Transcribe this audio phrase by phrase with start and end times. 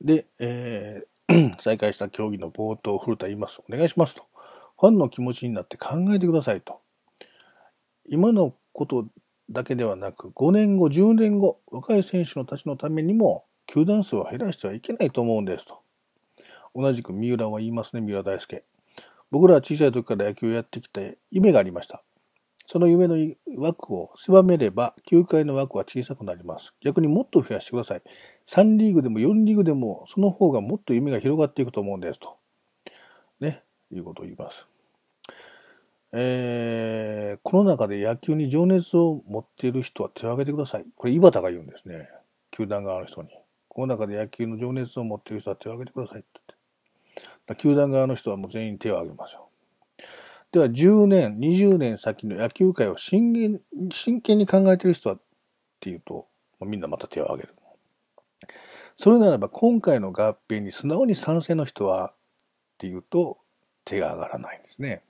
[0.00, 3.60] で、えー、 再開した競技の冒頭、古田言います。
[3.68, 4.24] お願いしますと。
[4.78, 6.80] ファンの気持ちになって考えてくださいと。
[8.08, 9.06] 今のこと
[9.50, 15.80] だけではなく、5年後、10年後、若い選手のたちのためにも、球団数を減らしてはいけないと思うんですと。
[16.74, 18.64] 同じく三浦は言いますね、三浦大輔。
[19.30, 22.02] 僕らは小さい時から野球をやってきて夢がありました。
[22.66, 23.16] その夢の
[23.58, 26.72] 枠を狭めれば、球界の枠は小さくなります。
[26.80, 28.02] 逆にもっと増やしてください。
[28.50, 32.36] 3リーグでも4リーグでも、その方がもっと夢が広がっていくと思うんですと。
[33.38, 34.66] ね、いうことを言います。
[36.12, 40.84] えー、この中で野球に情熱を持っている人は手を挙げてください。
[40.96, 42.08] これ、井端が言うんですね。
[42.50, 43.28] 球団側の人に。
[43.68, 46.28] この中で野球の情熱を持っている人は手を挙げてくださいって
[47.16, 47.62] 言って。
[47.62, 49.48] 球団側の人はもう全員手を挙げますよ。
[50.50, 53.60] では、10年、20年先の野球界を真剣
[53.92, 55.20] 真剣に考えている人はっ
[55.78, 56.26] ていうと、
[56.62, 57.54] みんなまた手を挙げる。
[59.00, 62.14] それならば、今回の合併に素直に賛成の人はっ
[62.76, 63.38] ていうと、
[63.86, 65.02] 手が上がらないんですね。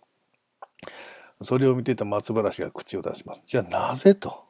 [1.42, 3.42] それを見ていた松原氏が口を出します。
[3.46, 4.44] じゃあなぜと。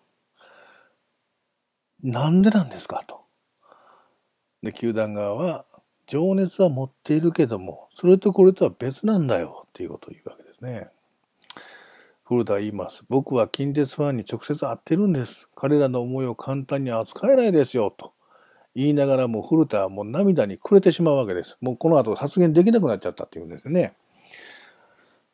[2.03, 3.23] なんでなんですかと。
[4.63, 5.65] で、球団側は、
[6.07, 10.91] 情熱は持っているけども、それとこれとは別なんだよっていうことを言うわけですね。
[12.25, 13.05] 古田は言います。
[13.09, 15.49] 僕は近鉄ファンに直接会ってるんです。
[15.57, 18.13] 彼らの思いを簡単に扱えないですよ、と。
[18.75, 21.57] 言いながらも古田はもう涙に暮れてしまうわけです。
[21.61, 23.95] もうこの後発言できなくなっちゃったっていうんですね。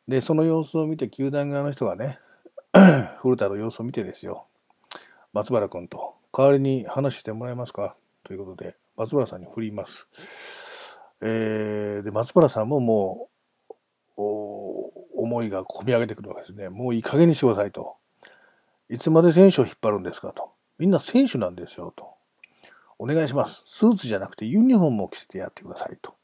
[0.07, 2.19] で、その様子を見て、球団側の人がね、
[3.21, 4.47] 古田の様子を見てですよ、
[5.33, 7.95] 松原君と、代わりに話してもらえますか？
[8.23, 10.07] ということで、松原さんに振ります。
[11.21, 13.29] えー、で、松原さんもも
[13.69, 13.73] う、
[15.15, 16.69] 思いが込み上げてくるわけですね。
[16.69, 17.95] もういい加減にしてくださいと。
[18.89, 20.51] いつまで選手を引っ張るんですかと。
[20.77, 22.16] みんな選手なんですよと。
[22.99, 23.63] お願いします。
[23.65, 26.15] スーツじゃなくてユニフォームを着せてやってくださいと。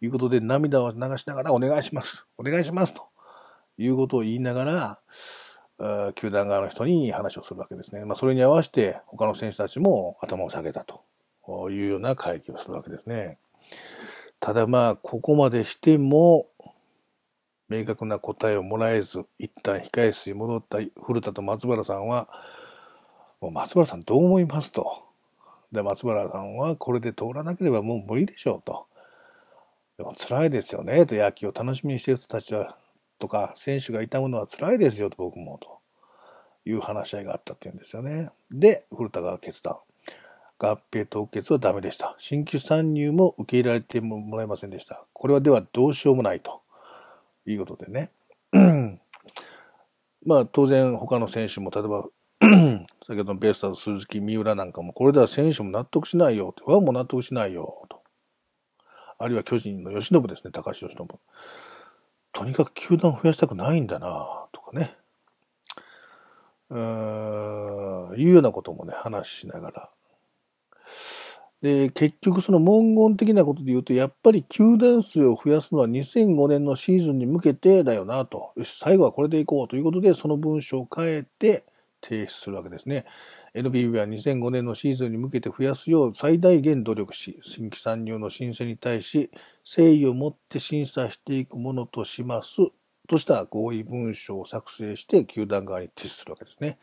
[0.00, 2.24] いうことで涙を流しながらお願いします。
[2.36, 3.08] お願いしますと。
[3.78, 4.64] いうことを言いなが
[5.78, 8.04] ら、球団側の人に話をするわけですね。
[8.04, 13.38] まあ、それに合わせて他の選手たちも頭を下げたというような会議をするわけですね。
[14.40, 16.46] ただまあ、ここまでしても、
[17.68, 22.28] 明確な答えをもらえず、一旦控え室に戻った古田と松原さんは、
[23.40, 25.03] もう松原さんどう思いますと。
[25.74, 28.86] で、松原さんはこれで通らなければもう無理でしょうと。
[29.98, 32.76] でも辛いですよねと野球を楽しみにしてる人たちは
[33.20, 35.78] とか選手がいたものは辛いですよと僕もと
[36.64, 38.30] いう話し合いがあったっていうんですよね。
[38.50, 39.76] で、古田が決断。
[40.58, 42.14] 合併凍結はダメでした。
[42.18, 45.04] 新規参入も受け入れられてもらえませんでした。
[45.12, 46.62] これはではどうしようもないと
[47.46, 48.10] いうことでね。
[50.24, 52.08] まあ当然他の選手も例えば
[53.06, 58.02] 先ほどのベースターズ鈴木三浦なんかもこれでは選手も納得しないよファンも納得しないよと。
[59.18, 61.06] あるいは巨人の吉信ですね、高橋由伸。
[62.32, 64.96] とにかく球団を増やしたくないんだなとかね。
[66.70, 69.90] うーん、いうようなこともね、話しながら。
[71.60, 78.52] で、結局その文言的なことで言うと、やっぱり球団数を増やすのは2005年のシーズンに向けてだよなと。
[78.56, 81.64] よし、最後はこれでいこうということで、その文章を変えて
[82.06, 83.06] 提出するわけですね。
[83.54, 89.30] NPB は2005年のシーズンに向けて増やすよう最大限努力し、新規参入の申請に対し、
[89.64, 92.56] 誠意を持って審査していくものとします。
[93.06, 96.78] とした合意文書を作成して、球団側に提出するわけですね。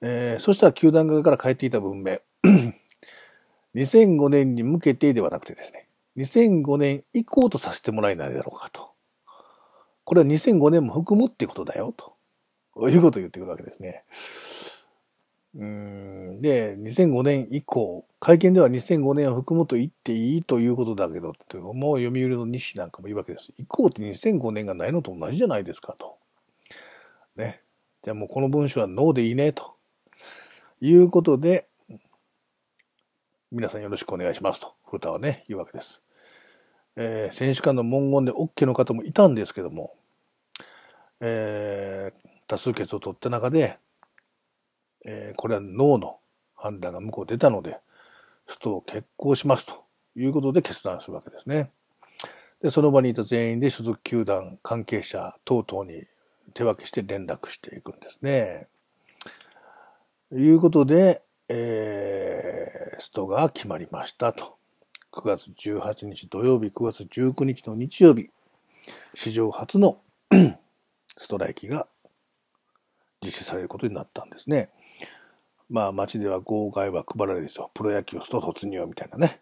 [0.00, 2.18] えー、そしたら球団側から変えていた文明。
[3.74, 8.90] 2005年に向けてではなくてですね、2005年以降とさせてもらえないだろうかと。
[10.04, 12.13] これは2005年も含むってことだよ、と。
[12.74, 14.04] こういうことを言ってくるわけですね。
[15.56, 21.32] うんで、2005年以降、会見では2005年を含むと言っていいということだけど、
[21.72, 23.52] もう読売の西なんかも言うわけです。
[23.56, 26.18] 以降って2005年がないのと同じじゃないですかと。
[27.36, 27.60] ね。
[28.02, 29.76] じゃあもうこの文章はノーでいいね、と
[30.80, 31.68] いうことで、
[33.52, 36.02] 皆さんよろしくお願いしますと、古田はね、言うわけです。
[36.96, 39.94] えー、選手間の文言で OK の方もいたんですけども、
[41.20, 43.78] えー、多数決を取った中で、
[45.04, 46.18] えー、これは脳の
[46.54, 47.78] 判断が向こう出たので、
[48.46, 49.84] ストを決行しますと
[50.14, 51.70] いうことで決断するわけですね。
[52.62, 56.04] で、その場にいた全員で所属球団、関係者等々に
[56.54, 58.68] 手分けして連絡していくんですね。
[60.30, 64.56] ということで、えー、ストが決まりましたと。
[65.12, 68.30] 9月18日土曜日、9月19日の日曜日、
[69.14, 69.98] 史上初の
[71.16, 71.86] ストライキが
[73.24, 74.70] 実施されることになったんですね。
[75.70, 77.70] まあ街では号外は配られるですよ。
[77.74, 79.40] プロ野球スト突入みたいなね。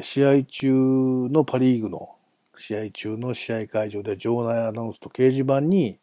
[0.00, 2.16] 試合中のパリーグの
[2.56, 5.98] 試合中の試合会場で場内アナウンスと掲示板に、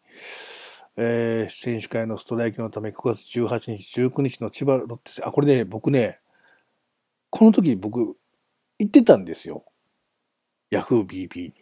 [0.97, 6.19] えー、選手会のストライキのため9月18日、19日の千葉ロッテ戦、あ、これね、僕ね、
[7.29, 8.15] この時僕、
[8.79, 9.65] 行ってたんですよ。
[10.69, 11.53] ヤフー BB に。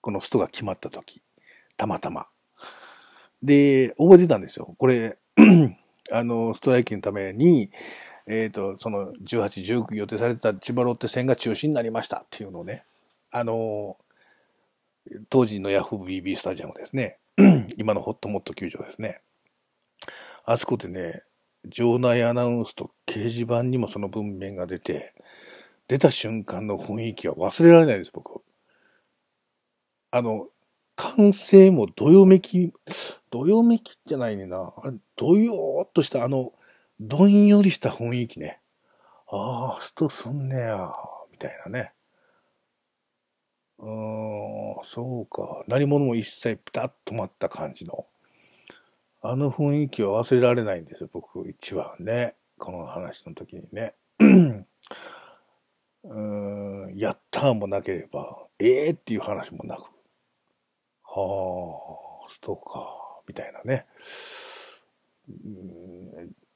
[0.00, 1.22] このストが決まった時。
[1.76, 2.26] たまたま。
[3.42, 4.74] で、覚えてたんですよ。
[4.78, 5.18] これ、
[6.10, 7.70] あの、ストライキのために、
[8.26, 12.84] えっ、ー、と、その18、19予定された千葉ロッテ戦が中止になりましたっていうのをね、
[13.30, 13.96] あの、
[15.28, 17.18] 当時のヤフー BB スタジアムですね。
[17.76, 19.20] 今のホットモット球場ですね。
[20.44, 21.22] あそこでね、
[21.68, 25.14] 場内アナウンスと掲示板にもその文面が出て、
[25.88, 28.42] 出た瞬間の雰囲気は忘れられないです、僕。
[30.10, 30.48] あの、
[30.96, 32.72] 歓声もどよめき、
[33.30, 34.72] どよめきじゃないねな。
[34.76, 36.52] あれ、どよーっとしたあの、
[37.00, 38.60] どんよりした雰囲気ね。
[39.28, 40.92] ああ、ストすんねや、
[41.30, 41.92] みたいなね。
[43.78, 45.64] うーん、そうか。
[45.66, 48.06] 何者も一切ピタッと止まった感じの。
[49.22, 52.34] あの雰囲気は忘れられないんですよ、僕一番ね。
[52.58, 53.94] この話の時にね。
[54.18, 59.91] うーん、やったーもなければ、ええー、っていう話もなく。
[61.14, 63.86] はあ、ストか、みたいなね。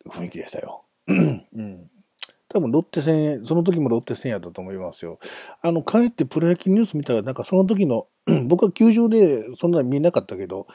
[0.08, 0.84] 雰囲気でしたよ。
[1.06, 1.90] うん。
[2.48, 5.18] 多分ロッテ戦、その時もロッテ戦やったと思いますよ。
[5.62, 8.08] あの、帰ってプロ野球ニュース見たら、なんかその時の、
[8.48, 10.66] 僕は球場でそんなに見なかったけど、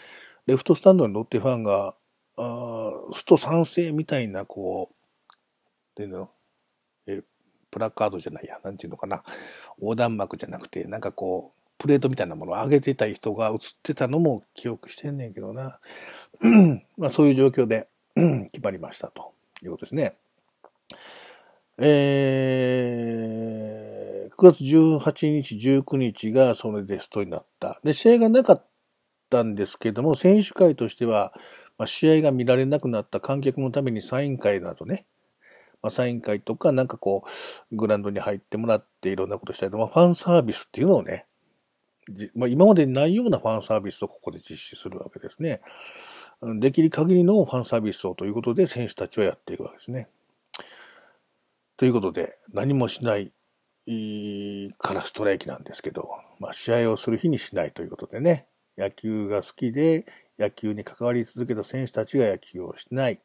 [0.46, 1.96] レフトスタンドにロッテファンが、
[2.38, 6.30] あスト賛成みたいな、こう、っていうの、
[7.08, 7.24] え、
[7.72, 9.24] プラカードじゃないや、なんていうのかな、
[9.80, 15.80] 横断幕じゃなくて、なんかこう、プレートみたいなものを上げてた人が映ってたのも記憶してんねんけどな。
[16.96, 19.34] まあそういう状況で 決まりましたと
[19.64, 20.16] いうことですね。
[21.80, 27.82] えー、9月18日、19日がそれでストになった。
[27.84, 28.64] で、試合がなかっ
[29.32, 31.34] たんですけども、選手会としては、
[31.80, 35.08] まあ、試合が見られなくなった観客のためにサイン会などね、
[35.82, 37.24] まあ、サイン会とか、なんかこ
[37.72, 41.26] う、グラウンドに入ってもらっていろんなことしたりと、まあ、ファンサービスっていうのをね、
[42.36, 45.62] まあ、今までにないようなファンサービスをここで実施するわけですね。
[46.60, 50.08] できる限りのファンサービスをということで選手たちはやっていくわけですね。
[51.78, 53.32] ということで、何もしない
[54.78, 56.10] からストライキなんですけど、
[56.40, 58.48] まあ、試合をする日にしないということでね、
[58.78, 60.06] 野球が好きで
[60.40, 63.22] 野球に関わり続けた選手たちが野球をしない。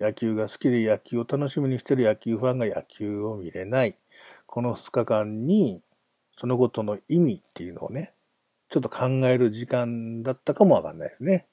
[0.00, 3.96] 野球が好きで野球を楽しみにしている野球ファンが野球を見れない。
[4.46, 5.82] この2日間に
[6.36, 8.12] そのことの意味っていうのをね、
[8.68, 11.46] ちょっと考える時間だったかもわかんないですね。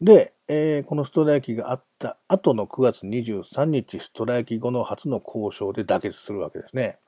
[0.00, 6.98] で、えー、このストライキがあった後の9月23日、ストライキ後の初の交渉で妥結するわけですね。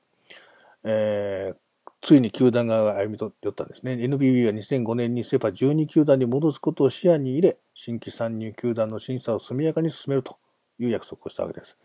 [0.83, 1.57] えー、
[2.01, 3.93] ついに球団側が歩み寄ったんですね。
[3.93, 10.37] NBB は2005年にセパ12球団に戻すことを視野に入れ、新規参入球団の審査を速やかに進めると
[10.79, 11.77] いう約束をしたわけです。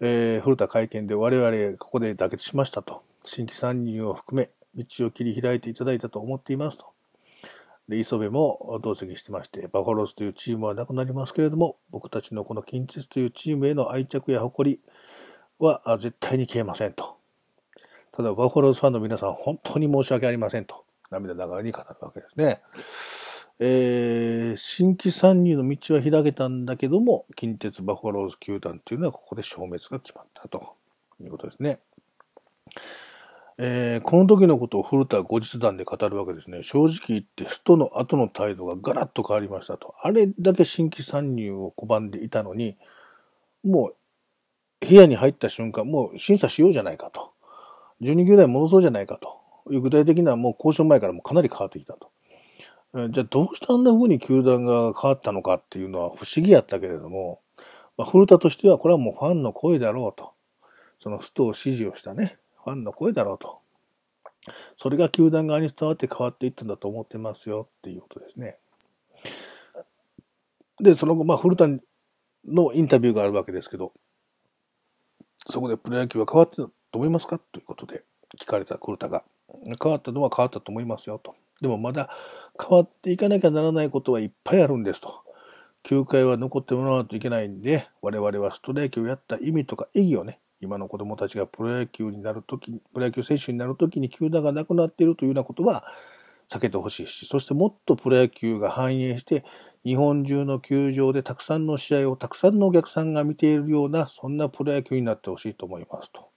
[0.00, 3.02] えー、古田会見で我々ここで妥結しましたと。
[3.26, 6.86] 新規参入を含め、道を切り開いていただいたと思っていますと。
[7.88, 14.80] で、磯部も同席してまして、バファローズというチームはなくなりますけれども、僕たちのこの近鉄というチームへの愛着や誇り
[15.58, 17.16] は絶対に消えませんと。
[18.12, 20.84] ただ、バファローズファンの皆さん、本当に申し訳ありませんと。
[21.10, 22.60] 涙ながらに語るわけですね。
[23.58, 30.74] えー、新規参入の道は開けたんだけども、近鉄バファローズ球団というのはここで消滅が決まったと
[31.20, 31.78] いうことですね。
[33.58, 36.62] えー、この時のことを古田は後日談で語るわけですね。
[36.62, 39.94] 正直言って、ストの後の態度がガラッと変わりましたと。
[40.02, 42.76] あれだけ新規参入を拒んでいたのに、
[43.64, 43.92] も
[44.82, 47.32] う部屋に入った瞬間、もう審査しようじゃないかと。
[48.02, 49.40] 12球団戻そうじゃないかと。
[49.72, 52.10] いう具体的なもう交渉前からもかなり変わってきたと。
[53.10, 57.40] じゃあどうしてあんな風に球団が変わったのかっていうのは不思議やったけれども、
[57.96, 60.32] まあ、古田としてはこれはもうファンの声だろうと。
[60.98, 63.60] そのストを支持をしたね、ファンの声だろうと。
[64.76, 68.56] それが球団側に伝わって変わっていったんだと思ってますよっていうことですね。
[70.80, 71.68] で、その後、まあ、古田
[72.44, 73.92] のインタビューがあるわけですけど、
[75.48, 77.38] そこでプロ野球は変わってたと思いますか？
[77.38, 78.02] ということで
[78.36, 79.22] 聞かれた古田が、
[79.80, 81.36] 変わったのは変わったと思いますよと。
[81.60, 82.10] でもまだ
[82.60, 85.22] 変わっていかなきゃならないことはいっぱいあるんですと。
[85.84, 95.84] 球界は残ってもらわないといけないんで、我々はストライキをやった意味とか意義をね、今の子供たちがプロ野球になるとき、プロ野球選手になるときに球団がなくなっているというようなことは
[96.48, 99.44] 避けてほしいし、そしてもっとプロ野球が反映して、
[99.84, 106.28] 日本中の球場でたくさんの試合をたくさんのお客さんが見ているような、そんなプロ野球になってほしいと思いますと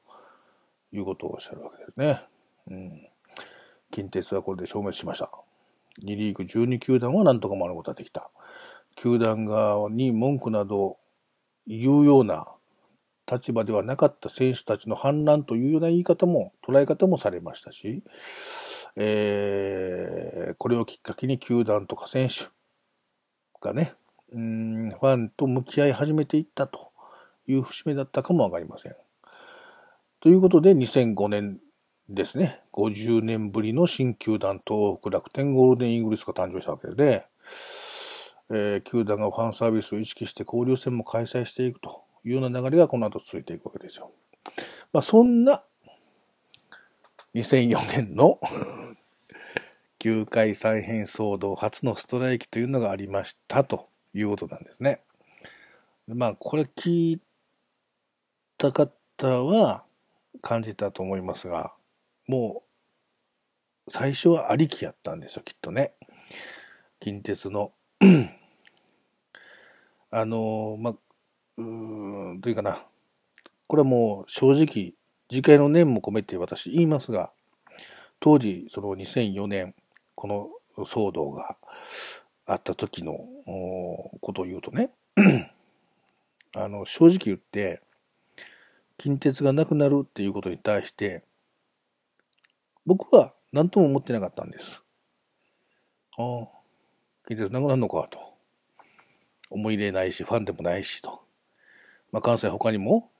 [0.91, 2.21] いうことをおっしゃるわけですね。
[2.69, 3.07] うん。
[3.91, 5.31] 近鉄はこれで消滅しました。
[6.03, 8.29] 2リーグ12球団はなんとか回ることできた。
[8.95, 10.97] 球団側に文句など
[11.65, 12.47] 言うような
[13.29, 18.03] 立場ではなかった選手たちの反乱というような言い方も、捉え方もされましたし、
[18.95, 22.47] えー、これをきっかけに球団とか選手
[23.61, 23.93] がね、
[24.31, 26.91] うん、ファンと向き合い始めていったと
[27.47, 28.95] いう節目だったかもわかりません。
[30.21, 31.59] ということで、2005年
[32.09, 37.25] ですね、50年ぶりの新球団東北楽天ゴールデンイーグルスが誕生したわけで、
[38.51, 44.11] えー、球団がファンサービスを意識して交流戦も開催していくというような流れがこの後続いていくわけですよ。
[44.91, 45.63] まあ、そんな
[47.35, 48.39] 2004年の
[49.99, 55.01] 球界再編騒動初のストライキというのがありましたということなんですね。
[56.07, 57.21] まあ、これ聞い
[58.57, 59.83] た方は
[60.41, 61.73] 感じたと思いますが、
[62.27, 62.63] も
[63.87, 65.93] う、最初はありきやったんですよ、きっとね。
[66.99, 67.73] 近鉄の
[70.11, 70.95] あの、まあ、
[71.59, 72.85] うん、というかな。
[73.67, 74.93] これはもう正直、
[75.29, 77.31] 次回の念も込めて私言いますが、
[78.21, 79.75] 当時、その2004年、
[80.15, 81.57] この騒動が
[82.45, 83.17] あった時の
[84.21, 84.91] ことを言うとね、
[86.55, 87.81] あの、正直言って、
[88.97, 91.23] 近鉄がなくなるっていうことに対して、
[92.85, 94.81] 僕は何とも思ってなかったんです。
[96.17, 96.47] ああ、
[97.27, 98.29] 近鉄なくなるのかと。
[99.49, 101.28] 思い入れないし、ファンでもないしと。
[102.11, 103.11] まあ、関西他にも、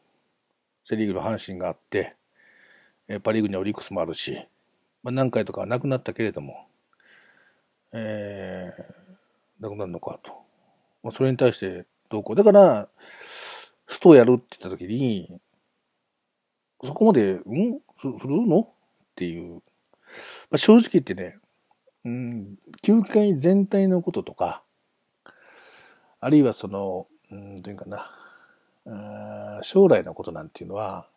[0.86, 2.16] セリーグの阪神があって、
[3.08, 4.48] えパリーグにはオリックスもあるし、
[5.04, 6.68] まあ、何回とかはなくなったけれども、
[7.92, 10.32] えー、なくなるのかと。
[11.04, 12.36] まあ、それに対してどうこう。
[12.36, 12.90] だから、
[13.88, 15.40] ストをやるって言った時に、
[16.84, 17.40] そこまで、ん？
[18.00, 18.60] するの？
[18.62, 18.68] っ
[19.16, 19.62] ていう、ま
[20.52, 21.38] あ、正直言ってね、
[22.06, 24.64] うん、球界全体のこととか、
[26.20, 28.12] あるいはその、うん、どういうかな、
[29.62, 31.08] 将来のことなんていうのは、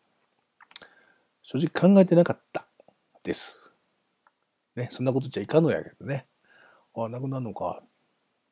[1.42, 2.64] 正直考えてなかった
[3.22, 3.60] です。
[4.76, 6.26] ね、そんなことじゃいかんのやけどね。
[6.94, 7.82] ああ、なくなるのか。
[7.82, 7.86] っ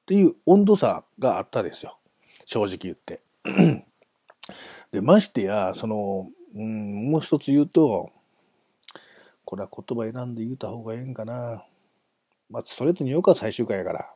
[0.06, 1.98] ていう温度差があったですよ。
[2.44, 3.20] 正直言って。
[4.92, 8.10] で、ましてや、その、うん、もう一つ言うと、
[9.44, 11.64] これは言葉選んで言うた方がええんかな。
[12.48, 14.12] まあ、ストレートによくは最終回やから。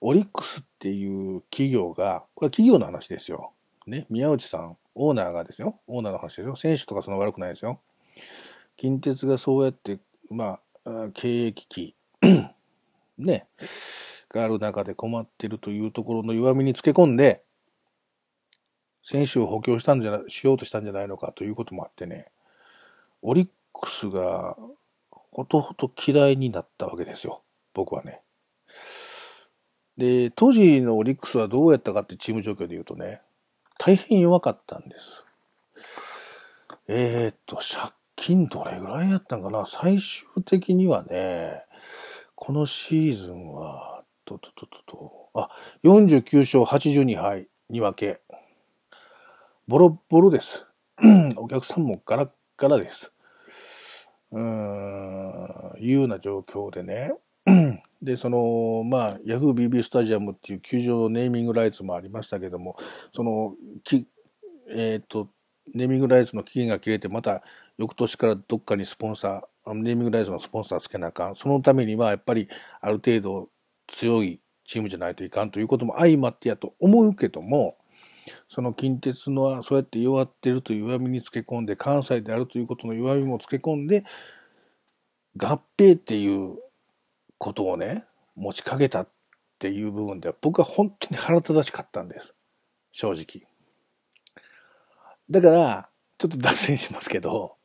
[0.00, 3.52] オリックスっていう企業が、これは企業の話ですよ。
[3.86, 5.80] ね、宮内さん、オーナーがですよ。
[5.86, 6.56] オーナーの話ですよ。
[6.56, 7.80] 選手とかその悪くないですよ。
[8.76, 9.98] 近鉄がそうやって、
[10.30, 11.96] まあ、経営危機、
[13.18, 13.46] ね、
[14.30, 17.42] がある中で困ってるというところの弱みにつけ込んで、
[19.02, 22.26] 選手を補強したんじゃ、しようとしたんじゃないのかということもあってね、
[23.22, 24.56] オリックスが
[25.10, 27.42] ほとほと嫌いになったわけですよ。
[27.72, 28.20] 僕はね。
[29.96, 33.20] で、当時のオリックスはどうやったかってチーム状況で言うとね、
[33.78, 35.24] 大変弱かったんです。
[36.88, 39.66] えー、っと、借金どれぐらいやったんかな？
[39.66, 41.62] 最終的にはね、
[42.34, 45.50] このシーズンは、ととととと、あ、
[45.84, 48.20] 49勝82敗、2分け。
[49.68, 50.66] ボロボロです。
[51.36, 53.10] お客さんもガラッガラです。
[54.30, 57.12] うーん、いうような状況でね。
[58.06, 62.76] で、その、まあ、ヤフー BB スタジアムっていう球場ネーミングライツもありましたけども、
[63.12, 64.06] その、き
[64.70, 65.28] えっ、ー、と、
[65.74, 67.42] ネーミングライツの期限が切れて、また
[67.78, 71.34] 翌年からどっかにスポンサー、ネーミングライツのスポンサーつけなあかん。
[71.34, 72.48] そのためには、やっぱり
[72.80, 73.48] ある程度
[73.88, 77.76] 強いチームじゃないといかんということも相まってやと思うけども、
[78.48, 84.04] その近鉄のはそうやって弱ってるという弱みにつけ込んで、関西であるということの弱みもつけ込んで、
[85.36, 86.56] 合併っていう
[87.38, 89.08] ことをね、持ちかけたっ
[89.58, 92.34] ていう部分では僕は本当に腹立たしかったんです。
[92.92, 93.46] 正直。
[95.30, 95.88] だから、
[96.18, 97.56] ちょっと脱線しますけど、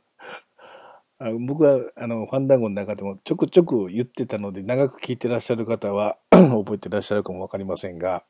[1.48, 8.24] 僕はあのファンダンゴの中でもちょくちょく言ってたので長く聞いてらっしゃる方は 覚えてらっしゃるかもわかりませんが、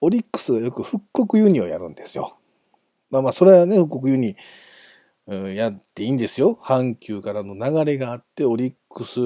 [0.00, 2.36] オリックスはよく復刻ユニをやるんですよ。
[3.10, 4.36] まあまあ、それはね、復刻ユニ、
[5.26, 6.58] うん、やっていいんですよ。
[6.62, 9.20] 阪急からの流れがあって、オリックス、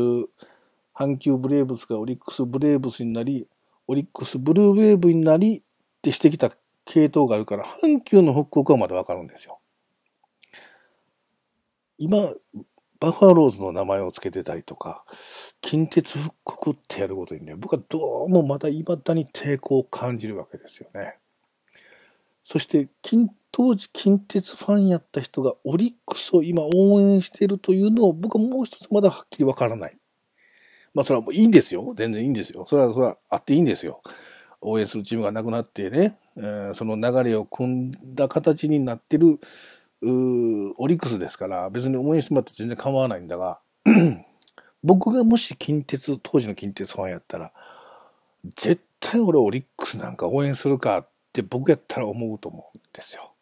[0.94, 3.46] 阪急ブレーブスがオリックスブレーブスになり、
[3.86, 5.62] オリックスブルーウェーブになりっ
[6.02, 6.50] てしてきた
[6.84, 9.60] 系統があるから、阪急の復刻はまだわかるんですよ。
[11.98, 12.34] 今、
[13.00, 15.04] バファローズの名前を付けてたりとか、
[15.60, 21.18] 近鉄復刻ってやることにね、僕はどうもまだ未だに抵抗を感じるわけですよね。
[22.44, 29.98] そして近、当時近鉄ファンやった人がオリックスを今応援しているというのを僕はもう一つまだはっきりわからない。
[30.94, 31.94] まあそれはもういいんですよ。
[31.96, 32.64] 全然いいんですよ。
[32.66, 34.02] それは、それはあっていいんですよ。
[34.60, 39.40] 応援するチームがなくなってね、えー、その流れを組んだ形になってる、
[40.04, 43.60] オリックスですから、別に応援してもらって全然構わないんだが、
[44.82, 47.52] 僕がもし近鉄、当時の近鉄ファンやったら、
[48.56, 53.32] 絶対俺オリックスなんか応援するかって僕やったら思うと思うんですよ。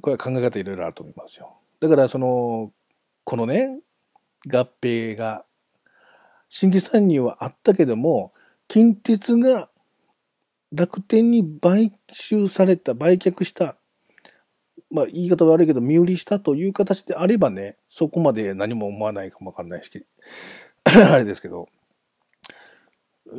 [0.00, 1.54] これは考え方いろいろあると思いますよ。
[1.80, 2.72] だからその、
[3.24, 3.80] このね、
[4.46, 5.44] 合併が、
[6.56, 8.32] 新規参入はあったけども、
[8.68, 9.68] 近鉄が
[10.72, 13.76] 楽天に買収された、売却した
[14.88, 20.06] まあ、言い方悪いけど、身売りしたという形であればね、そこまで何も思わないかもわかんないし、
[20.84, 21.68] あれですけど、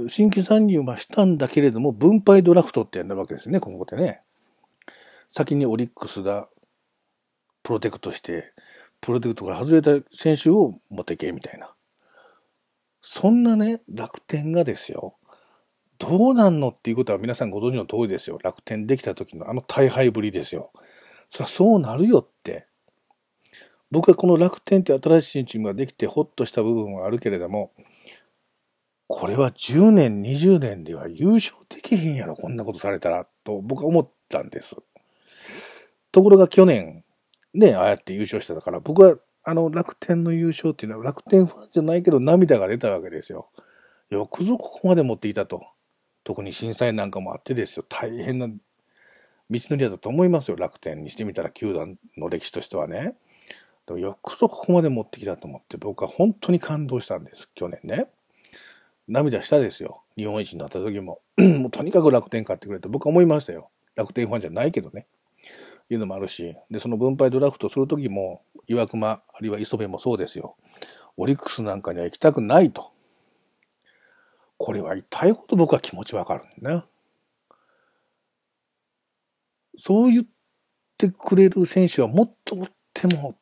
[0.10, 4.24] 新規参入はしたんだけれども、分配ドラフトってやるわけですね、今後でね。
[5.32, 6.50] 先にオリックスが
[7.64, 8.52] プロテクトして、
[9.00, 11.75] プロテクトから外れた選手を持ってけ、みたいな。
[13.08, 15.16] そんなね、楽天がですよ、
[16.00, 18.40] どうなんのっていうことは皆さんご存知の通りですよ。
[18.42, 20.72] 楽天できた時のあの大敗ぶりですよ。
[21.30, 22.66] そりゃそうなるよって。
[23.92, 27.74] 僕はこの楽天って新しいチームができてホッとした部分はあるけれども、
[29.06, 34.78] これは10年、20年では優勝できへんやろ、こんなことされたら、と僕は思ったんです。
[36.12, 37.04] ところが去年、
[37.54, 43.50] ね、ああやって優勝してたから、僕はあの楽天の優勝っていうのは楽天ファンじゃないけど涙が出たわけですよ。
[44.10, 45.66] よくぞここまで持っていたと。
[46.24, 47.86] 特に震災なんかもあってですよ。
[47.88, 48.56] 大変な道
[49.50, 53.16] のりだと思いますよ、楽天にしてみたら球団の歴史としてはね。
[53.86, 58.08] でもよくぞここまで持ってきたと思って、僕は本当に感動したんです、去年ね。
[59.08, 61.22] 涙したですよ、日本一になった時も。
[61.38, 63.70] もうとにかく楽天買ってくれと僕は思いましたよ。
[63.96, 65.06] 楽天ファンじゃないけどね。
[65.90, 70.56] いうのもあるし、で、その分配ドラフトする時も、岩隈、あるいは磯部もそうですよ。
[71.18, 72.92] オリックスなんかには行きたくないと。
[74.58, 76.84] これは痛いほど僕は気持ちわかるんだね。
[79.78, 80.26] そう言っ
[80.98, 83.36] てくれる選手はもっともっても、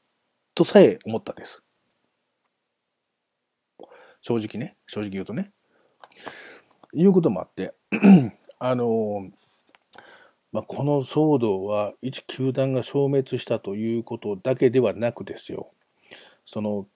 [0.56, 1.64] とさえ思ったです。
[4.22, 5.52] 正直ね、正直言うとね。
[6.94, 7.74] いうこともあって、
[8.60, 9.30] あの、
[10.54, 15.72] まあ、この騒動は一球団が消滅したということだけではなくですよ。
[16.46, 16.88] その、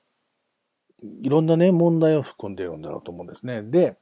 [1.22, 3.64] いろんなね、問題を含んでいるんだろうと思うんですね。
[3.64, 3.98] で、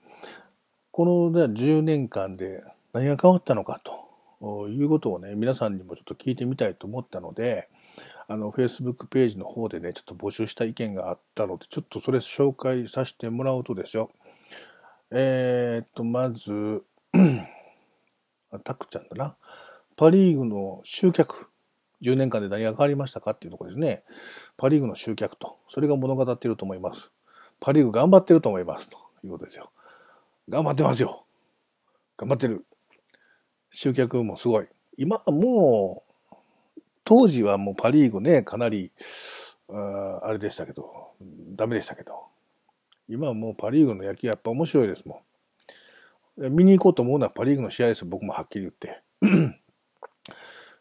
[0.91, 2.63] この10年間で
[2.93, 4.05] 何が変わったのかと。
[4.69, 7.69] いうことをね、皆さんにもちょっと聞いてみたいと思ったので、
[8.27, 14.11] あの、Facebook ページの方でね、ちょっと募集した意見があったので、ちょっとそれ紹介させてもらうとですよ。
[15.11, 16.83] えー、っと、まず、
[18.63, 19.35] タクちゃんだな。
[19.95, 21.49] パリーグの集客。
[22.01, 24.03] 10年間で何が変わりましたかっていうところですね。
[24.57, 25.57] パリーグの集客と。
[25.69, 27.09] それが物語っていると思います。
[27.59, 28.89] パリーグ頑張ってると思います。
[28.89, 29.71] ということですよ。
[30.49, 31.25] 頑張ってますよ。
[32.17, 32.65] 頑張ってる。
[33.71, 34.67] 集客もすごい。
[34.97, 36.03] 今はも
[36.33, 36.37] う、
[37.05, 38.91] 当時はもうパリーグね、かなり、
[39.69, 41.13] ああれでしたけど、
[41.55, 42.25] ダメでしたけど、
[43.07, 45.23] 今はもうパリーグの野球やっぱ面白いですも
[46.37, 46.55] ん。
[46.55, 49.01] 見に行こうと思うのはパリーグの試合です僕もはっきり言って。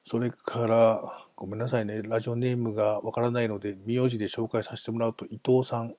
[0.07, 5.95] それから、ごめんなさいね、ラジオネームがわからないので、名字で紹介させてもらうと、伊藤さん。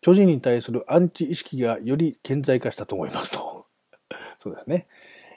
[0.00, 3.66] 巨人に対するアンチ意識がより顕在化したと思いますと。
[4.38, 4.86] そうですね。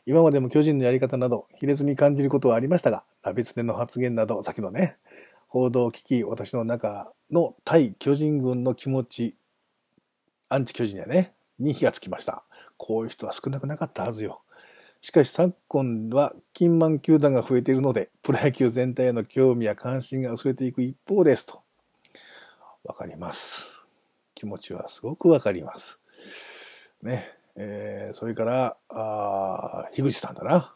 [0.06, 4.98] 今までも巨人のやり方など、卑劣に感じることはありましたが、ナビツネの発言など、先のね、
[5.48, 9.36] 報道を聞き、私の中の対巨人軍の気持ち、
[10.50, 12.44] アンチ巨人やね、に火がつきました。
[12.78, 14.42] こういう人は少なくなかったはずよ。
[15.08, 21.62] しかし昨今は金満球団が増えているので、プロ野球全体への興味や関心が薄れていく一方ですと。
[22.84, 23.72] わかります。
[24.36, 26.02] 気持ちはすごくわかります。
[27.02, 27.32] ね。
[27.56, 30.76] えー、それから、あ樋口さんだな。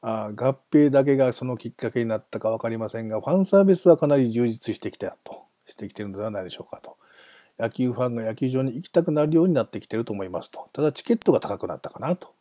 [0.00, 6.96] あ合併だけがそのきっかけになったか分かりませんが、ファンサービスはかなり充実してきたと、してきてるのではないでしょうかと。
[7.58, 10.70] 野球ファンが野球場に行きたくなるようになってきてると思いますと。
[10.72, 12.32] ただチケットが高くなったかなと。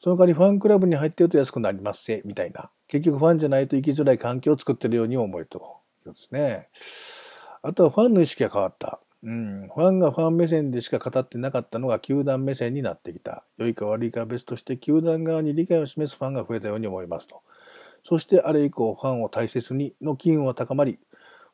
[0.00, 2.70] その代わりファンクラブに入ってると安くなりますせ、みたいな。
[2.86, 6.68] 結局ファンじゃないと行きづらい環境を作ってるように思えるということですね。
[7.62, 9.00] あとはファンの意識が変わった。
[9.24, 13.44] うん、ファンがファン目線でしか語ってなかったのが球団目線になってきた。
[13.56, 17.42] 良いか悪いかは別として球団側に理解を示すファンが増えたように思いますと。
[18.04, 21.00] そしてあれ以降ファンを大切にの機運は高まり、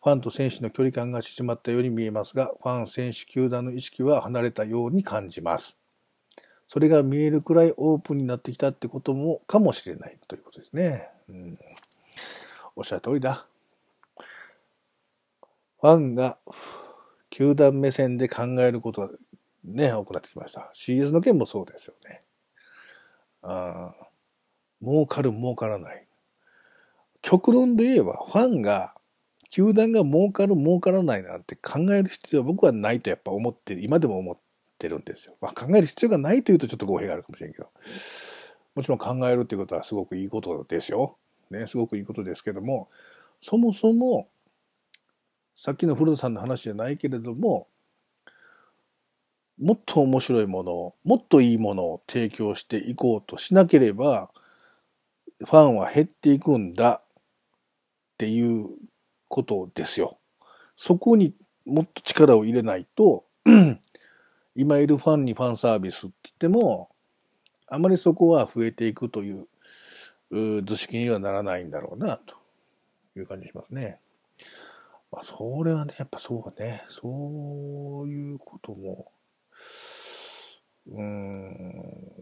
[0.02, 5.78] ファンと選手の距離感が縮まったように見えますが、ファン、選手、球団の意識は離れたように感じます。
[6.68, 11.08] それが見えるくらいオープンになってきたってことも、かもしれないということですね。
[11.28, 11.58] うん、
[12.76, 13.46] おっしゃる通りだ。
[15.80, 16.38] ファンが
[17.30, 19.10] 球団目線で考えることが
[19.64, 20.70] ね、多くなってきました。
[20.74, 22.22] CS の件もそうですよね。
[23.42, 23.94] あ
[24.82, 26.06] 儲かる儲からない。
[27.22, 28.94] 極論で言えば、ファンが、
[29.50, 34.38] 球団が儲かる儲からないなんて考える必要は僕はないとやっぱ思って、今でも思っ
[34.84, 35.34] ってるんですよ。
[35.40, 37.70] まあ、考える必要がないというとちょっと語弊があるかもしれんけど。
[38.74, 41.16] もちろん考えるっていうことはすごくいいことですよ。
[41.50, 42.90] ね、すごくいいことですけども、
[43.40, 44.28] そもそも、
[45.56, 47.68] さっきの古田さんの話じゃないけれども、
[49.58, 54.30] もっと面白いものを、もっといいものを提供していこうとしなければ、
[55.38, 57.04] ファンは減っていくんだっ
[58.18, 58.68] ていう
[59.28, 60.18] ことですよ。
[60.76, 63.24] そこにもっと力を入れないと、
[64.56, 66.90] 今いるファンにファンサービスって言っても、
[67.66, 69.46] あまりそこは増えていくという
[70.64, 72.36] 図式にはならないんだろうな、と
[73.16, 73.98] いう感じしますね。
[75.10, 79.12] まあ、それはね、やっぱそうね、そういうことも、
[80.90, 82.12] うん、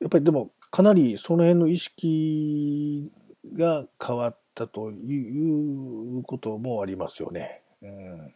[0.00, 3.10] やっぱりでも、かなりその辺の意識
[3.54, 7.62] が変わったということもありますよね。
[7.82, 8.34] うん、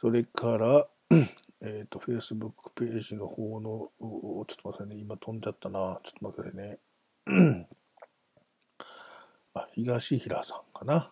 [0.00, 0.88] それから、
[1.60, 6.00] えっ、と、Facebook ページの方の、ちょっと待ってね、今飛んじゃったな。
[6.02, 6.78] ちょっと待ってね。
[9.54, 11.10] あ、東平さんかな。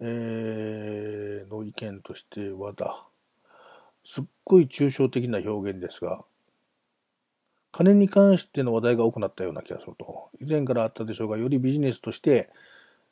[0.00, 3.06] えー、の意見としてはだ。
[4.04, 6.24] すっごい抽象的な表現ですが、
[7.72, 10.30] 金に関しての話題が多くなったような気がすると。
[10.40, 12.48] 以前からあったでしょうが、よりビジネスとして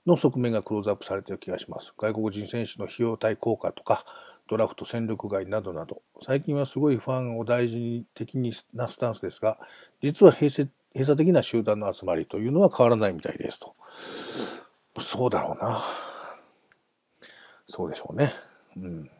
[0.06, 1.92] の側面がクローズアップされている気がします。
[1.98, 4.04] 外国人選手の費用対効果とか、
[4.48, 8.36] ドラフト戦力外などなど、最近はすごいファンを大事的
[8.74, 9.58] なスタンスですが、
[10.02, 13.74] 実は閉鎖閉鎖的な集団の集まりというのは変わらないみたいですと。
[15.00, 15.82] そうだろうな。
[17.68, 18.32] そうでしょうね。
[18.76, 19.10] うん。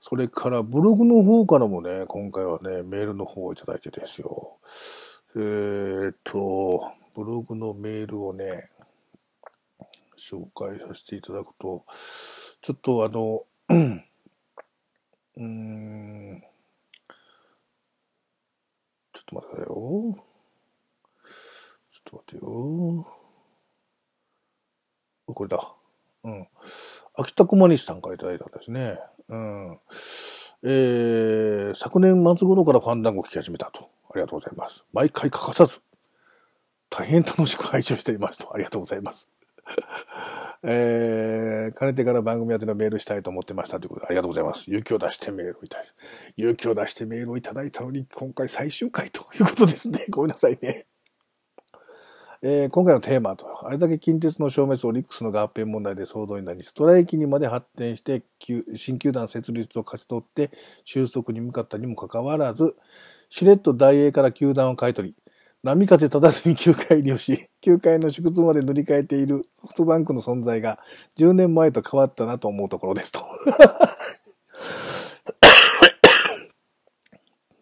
[0.00, 4.56] それからブログの方からもね、今回はね、メールの方をいただいてですよ。
[5.36, 8.70] えー、っと、ブログのメールをね、
[10.16, 11.84] 紹介させていただくと、
[12.62, 13.44] ちょっとあの、
[15.40, 16.42] うん、
[19.14, 20.14] ちょっと待ってくださいよ。
[21.90, 23.06] ちょっと待ってよ。
[25.32, 25.74] これだ。
[26.24, 26.46] うん。
[27.14, 28.98] 秋田駒西さんからいただいたんですね。
[29.28, 29.78] うん。
[30.62, 33.88] えー、昨年末頃からファンダンゴを聞き始めたと。
[34.10, 34.84] ありがとうございます。
[34.92, 35.80] 毎回欠かさず、
[36.90, 38.52] 大変楽しく拝聴していますと。
[38.52, 39.30] ありがとうございます。
[40.62, 44.64] えー、かねてから番組宛てのメールしたいと思ってましたということで、ありがとうございます。
[44.68, 45.92] 勇気を出してメールをいただいた。
[46.36, 50.04] 勇気を出してメールをいただいたのに、今回最終回ということですね。
[50.10, 50.86] ごめんなさいね。
[52.42, 58.22] えー、今回のテーマと、あれだけ近鉄の消滅オリックスの合併問題で騒動になり、ストライキにまで発展して、
[58.76, 60.50] 新球団設立を勝ち取って
[60.84, 62.76] 収束に向かったにもかかわらず、
[63.28, 65.14] しれっと大英から球団を買い取り、
[65.62, 70.78] 波風立たずに球界入りをし、 球界の縮図まで塗り替えているソフトバンクの存在が
[71.18, 73.20] 10年前と変わったなと思うところですと。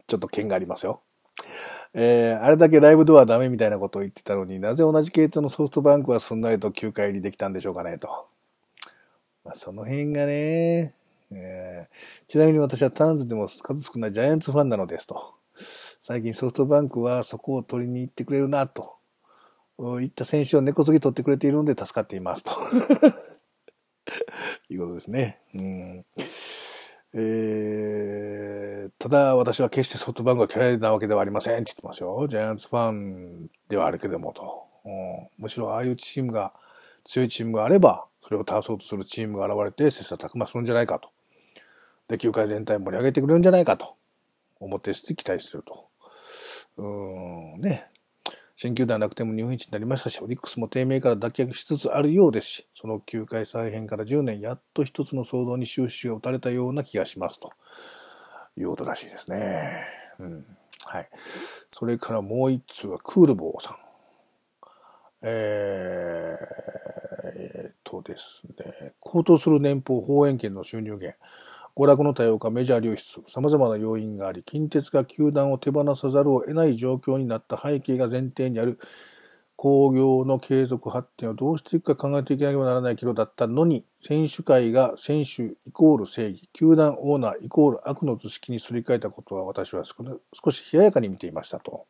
[0.07, 1.03] ちょっと剣がありますよ。
[1.93, 8.29] えー、あれだけライブドアダメみたいなことを言ってたのになぜ同じ系統のソフトバンクはすんなりと球界入りできたんでしょうかねと。
[9.45, 10.95] まあ、その辺がね、
[11.33, 15.38] えー、ちなみに私はターンズでも数少ないジャイアンツファンなのですと。
[16.09, 18.97] 最近ソフトバンクはそこを取りに行ってくれるなと。
[20.01, 22.53] いった選手を根こそぎ取ってくれているので助かっていますと。
[24.73, 25.38] いうことですね。
[25.55, 26.07] うん
[27.12, 32.27] えー、ただ私は決してソフトバンクが嫌いなわけではありませんって言ってますよ。
[32.27, 34.64] ジャイアンツファンではあるけどもと。
[34.87, 36.55] うん、むしろああいうチームが、
[37.05, 41.11] 強いチームがあれば、それを倒そうとするチームが現れて切磋琢磨するんじゃないかと。
[42.09, 43.94] で、球界全体盛り上げてくれるんじゃないかと
[44.59, 45.88] 思って期待すると。
[46.79, 47.91] うん、ね。
[48.57, 57.53] 新球団楽天も日本一になりましたし、オリックスも低迷から脱却しつつあるようですし、その球界再編から10年、やっと一つの騒動に終止が打たれたような気がしますと
[58.57, 59.87] いうことらしいですね。
[60.19, 60.45] うん。
[60.85, 61.09] はい。
[61.73, 63.77] それからもう一つはクールボーさん。
[65.23, 66.47] えー、
[67.37, 71.17] えー、とですね、高騰する年俸、放映権の収入源。
[71.79, 78.81] 娯楽の多様化、メジャー流出、様々な要因があり、近鉄が球団を手放さざるを得ない状況になった背景が前提にある
[79.55, 91.87] 工業の継続発展をどうしていくか考えていかなければならない岐路だったのに、選手会が選手イコール正義、球団オーナーイコール悪の図式にすり替えたことは私は少し冷ややかに見ていましたと。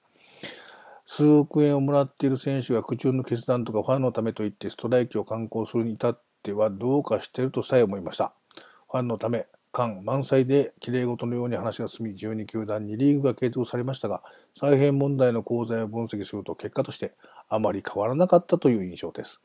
[1.07, 8.35] 数億円をもらっている選手が苦中の決断とかファンのためと言ってストライキを敢行するに至ってはどうかしているとさえ思いました。
[8.91, 14.23] ファンのため、間満載で綺麗事のように話が進み、12球団にリーグが継続されましたが、
[14.59, 17.15] 再編問題の功罪を分析すると結果として
[17.49, 19.41] あまり変わらなかったという印象です。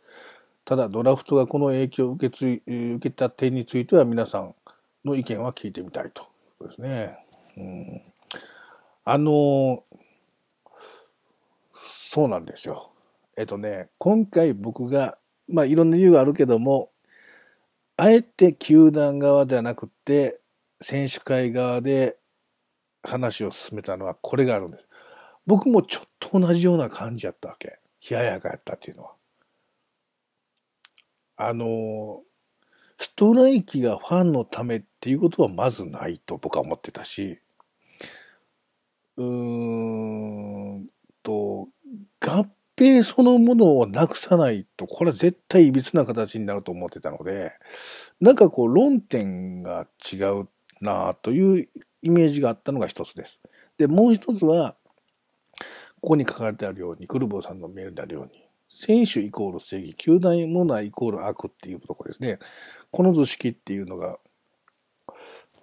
[0.66, 4.56] ただ、ドラフトがこの影響を受けつ受けた点については皆さん
[5.04, 6.28] の意見は聞いてみたいという
[6.60, 7.18] ことですね。
[7.58, 8.02] うん、
[9.06, 9.84] あの、
[11.86, 12.92] そうなんですよ。
[13.36, 15.18] えっとね、今回僕が、
[15.50, 16.92] まあいろんな理由があるけども、
[17.98, 20.40] あえて球団側ではなくて、
[20.82, 22.18] 選手会側で
[23.04, 24.88] 話を進めたのはこれがあるんです。
[25.46, 27.80] 僕もちょっと同じような感じやったわけ。
[28.10, 29.12] 冷ややかやったっていうのは。
[31.36, 32.22] あの、
[32.98, 37.40] ストライキがファンのためっていうことはまずないと僕は思ってたし、
[39.18, 40.88] うーん
[41.22, 41.70] と、
[42.20, 47.54] 合併そのものをなくさないと、これは絶対歪な形になると思ってたので、
[48.20, 50.48] なんかこう論点が違う
[50.82, 51.70] なという
[52.02, 53.40] イメージがあったのが一つです。
[53.78, 54.76] で、もう一つは、
[56.02, 62.40] ここに書かれてあるように、クルボーさんのメールであるように、選手イコール正義、球団のないイコール悪っていうところですね。
[62.92, 64.18] この図式っていうのが、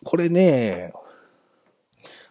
[0.05, 0.93] これね、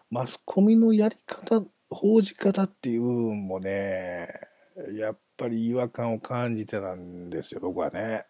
[0.10, 4.49] マスコミのやり方、報じ方っていう部分もね、
[4.94, 8.26] やっぱり違和感を感じてたんですよ、僕はね。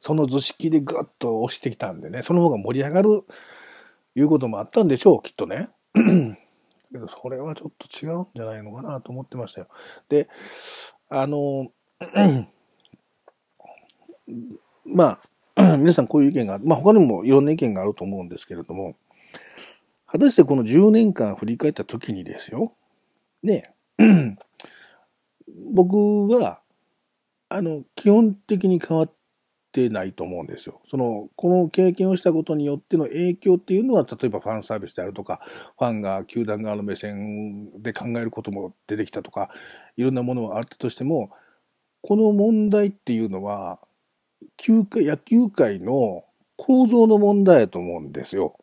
[0.00, 3.08] その図式でぐっと押してきたんでね、その方が盛り上がる、
[4.14, 5.68] いうこともあったんでしょう、きっとね。
[6.92, 9.68] けど、それはちょっと違うんじゃないのかなと思ってましたよ。
[10.08, 10.28] で、
[11.08, 11.70] あの、
[14.84, 15.20] ま
[15.56, 18.96] あ、 皆さんこういう意見が、まあ他にもいろんな意見があると思うんですけれども、
[20.06, 22.72] 果たしてこの10年間振り返った時にですよ、
[23.42, 23.72] ね、
[25.72, 26.60] 僕は、
[27.48, 29.12] あの、基本的に変わっ
[29.72, 30.80] てないと思うんですよ。
[30.88, 35.40] その、この経験をしたことによっての影響っていうのは、例えばファンサービスであるとか、
[35.78, 39.50] ファンが球団側の目線で考えることも出てきたとか、
[39.96, 41.30] いろんなものがあったとしても、
[42.02, 43.78] この問題っていうのは、
[44.56, 46.24] 球界、野球界の
[46.56, 48.56] 構造の問題だと思うんですよ。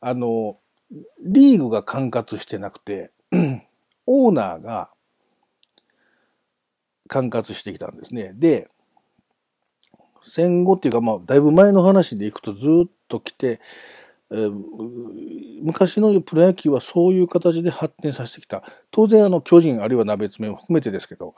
[0.00, 0.58] あの、
[1.22, 3.12] リーグが管轄してなくて、
[4.06, 4.90] オーナーが
[7.12, 8.32] 管轄してきたんですね。
[8.34, 8.70] で、
[10.24, 13.60] 戦後っていうか、まあ、だいぶ前の話でいくとずっと来て、
[14.30, 14.52] えー、
[15.62, 18.62] 昔のプロ野球はそういう形で発展させてきた。
[18.90, 21.34] 当然、あの、巨人あるいは鍋爪を含めてですけど、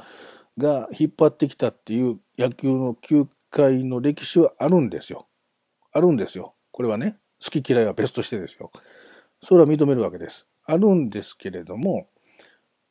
[0.59, 5.27] が引っ張ってきたっていう野球の球界の歴史はあるんですよ。
[5.93, 6.55] あるんですよ。
[6.71, 8.71] これはね、好き嫌いは別としてですよ。
[9.43, 10.47] それは認めるわけです。
[10.67, 12.07] あるんですけれども、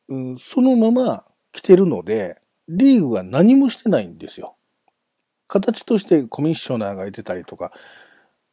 [0.08, 2.36] うん、そのまま来てるので、
[2.68, 4.56] リーグが何もしてないんですよ。
[5.48, 7.72] 形としてコミッショナーがいてたりとか、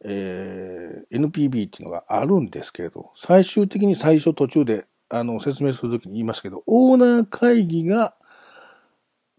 [0.03, 8.15] えー、NPB っていうのがあるんですけれど、最終的に最初途中であの説明するときに言いますけど、オーナー会議が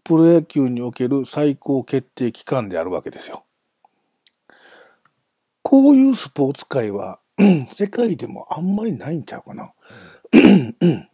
[0.03, 3.45] プロ野球における最高決定機関であるわけですよ。
[5.61, 7.19] こういうスポーツ界は
[7.71, 9.73] 世界でもあんまりないんちゃうかな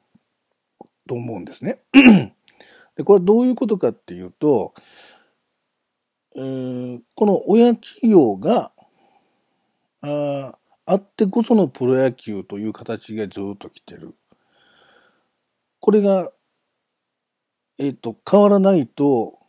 [1.08, 1.80] と思うんですね
[3.00, 4.74] で、これどういうことかっていうと、
[6.36, 8.74] えー、この親企業が、
[10.02, 14.16] ああってこそのプロ野球という形がずっと来てる。
[15.80, 16.30] これが、
[17.78, 19.40] えっ、ー、と、変わらないと、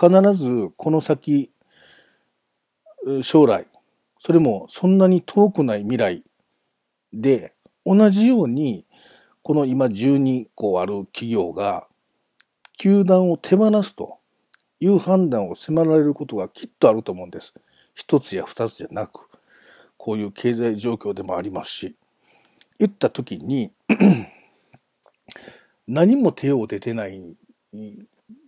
[0.00, 1.50] 必ずこの先、
[3.22, 3.66] 将来、
[4.20, 6.22] それもそんなに遠くない未来
[7.12, 7.52] で、
[7.84, 8.86] 同じように
[9.42, 11.86] この今12個ある企業が、
[12.78, 14.18] 球団を手放すと
[14.80, 17.54] いう判断を迫られることがきっとあると思うんです。
[17.94, 19.28] 一つや二つじゃなく、
[19.96, 21.96] こういう経済状況でもありますし、
[22.78, 23.72] 言った時に
[25.86, 27.36] 何も手を出てないん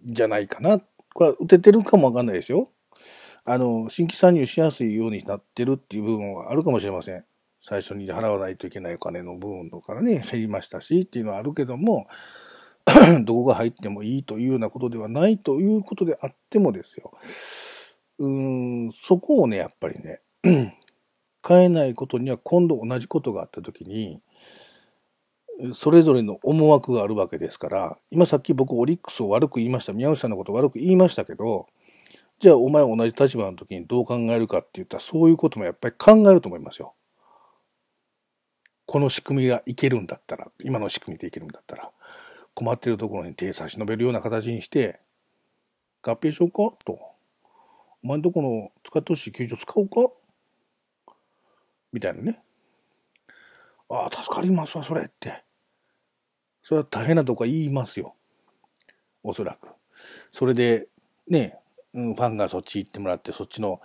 [0.07, 0.81] じゃないかな。
[1.15, 2.71] これは打ててるかもわかんないですよ。
[3.45, 7.25] あの、新規参入しやすいようになってるっていう部分はあるかもしれません。
[7.63, 12.09] 最初に払わないといけないお金の部分とかね、減りましたしっていうのはあるけども、
[13.25, 17.13] どこが入ってもいいというようなことではないということであってもですよ。
[18.19, 20.21] うーん、そこをね、やっぱりね、
[21.47, 24.21] 変えないことには今度同じことがあったときに、
[25.75, 29.93] それぞれの思惑があるわけですから、今さっき僕オリックスを悪く言いました。
[29.93, 31.69] 宮内さんのこと悪く言いましたけど、
[32.41, 36.95] じゃあお前同じ立場の時にどう考えるかって言ったら、そういうこともやっぱり考えると思いますよ。
[38.93, 41.91] この仕組みがいけるんだったら、今の仕組みでいけるんだったら、
[42.53, 45.01] 困ってるところに手差し伸べるような形にして、
[46.03, 46.77] 合併しようか？
[46.85, 47.01] と。
[48.05, 51.15] お前んとこの使ってほしい球場使おうか？
[51.91, 52.43] みたいなね。
[53.89, 55.43] ああ、助かりますわ、それって。
[56.63, 58.15] それは大変なとこは言いますよ。
[59.23, 59.69] おそらく。
[60.33, 60.89] それで、
[61.29, 61.59] ね、
[61.95, 63.81] ファンがそっち行ってもらって、そっちの、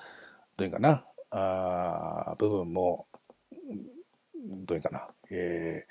[0.57, 3.07] どういうかな、あ部分も、
[4.47, 5.85] どういうかな、え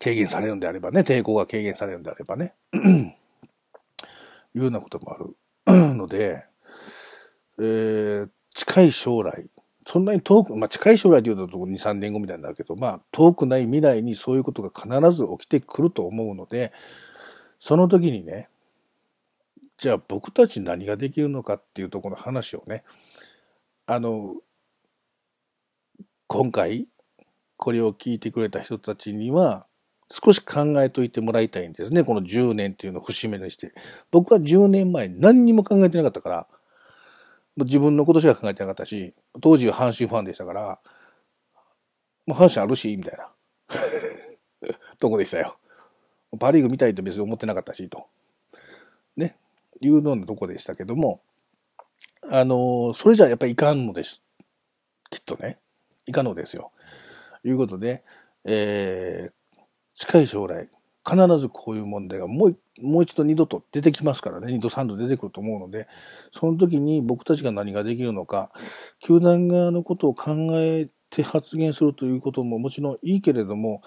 [0.00, 2.78] ー、軽減されるんであればね、抵抗が軽減されるんであればね、 い
[4.58, 5.36] うようなこともある。
[5.96, 6.44] ので、
[7.58, 9.46] えー、近い将来、
[9.86, 16.72] そんなに遠く、まあ、近い将来で言うと2、3年後みたいになるけど、まあ、遠くない未来にそういうことが必ず起きてくると思うので、
[17.58, 18.48] その時にね、
[19.78, 22.84] じゃあ僕たち何ができるのかっていうところの話をね、
[23.86, 24.36] あの、
[26.28, 26.88] 今回、
[27.56, 29.66] これを聞いてくれた人たちには、
[30.10, 32.04] 少し考えといてもらいたいんですね。
[32.04, 33.72] この10年っていうのを節目にして。
[34.12, 36.46] 僕は10年前何にも考えてなかったから、
[37.56, 40.78] 自分のことしか考えてなかったし、当時は阪神ファンでしたから、
[42.26, 43.30] まあ、阪神あるし、みたいな
[44.98, 45.56] とこでしたよ。
[46.38, 48.06] パリーグ見たいと別に思ってなかったし、と。
[49.16, 49.36] ね。
[49.80, 51.20] いうののとこでしたけども、
[52.28, 54.22] あの、それじゃやっぱりいかんのです。
[55.10, 55.58] きっとね。
[56.06, 56.72] いかんのですよ。
[57.48, 58.04] いうことで、
[58.44, 59.32] えー、
[59.94, 60.68] 近い将来、
[61.08, 65.88] 必ずこういう問題がもうもう一度二度と出てきますからね、二度三度出てくると思うので、
[66.32, 68.50] その時に僕たちが何ができるのか、
[69.00, 73.80] 球団側のことを考えて発言するということももちろんいいけれども、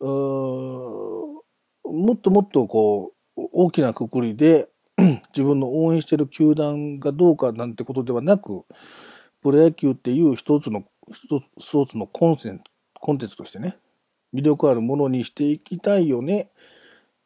[0.00, 1.42] も
[2.14, 4.68] っともっとこう、大きなくくりで
[5.34, 8.64] 自分の応援している球団がどうかなんてことではなく、
[9.42, 10.84] プロ野球っていう一つの、
[11.58, 12.60] 一つのコンセン
[13.00, 13.76] コンテンツとしてね、
[14.32, 16.50] 魅力あるものにしていきたいよね。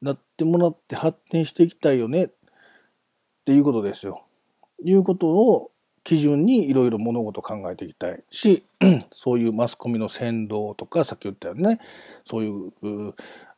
[0.01, 2.25] なってもらって発展していきたいよね。
[2.25, 2.31] っ
[3.45, 4.25] ていうことですよ。
[4.83, 5.71] いうことを
[6.05, 8.65] 基準にいろいろ物事を考えていきたいし、
[9.13, 11.81] そういうマスコミの先導とか、さっき言ったよね、
[12.25, 13.13] そうい